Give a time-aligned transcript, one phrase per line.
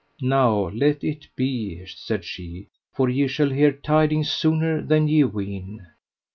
[0.23, 5.85] Now let it be, said she, for ye shall hear tidings sooner than ye ween.